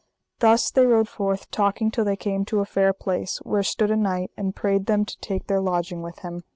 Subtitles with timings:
[0.39, 3.95] Thus they rode forth talking till they came to a fair place, where stood a
[3.95, 6.43] knight, and prayed them to take their lodging with him.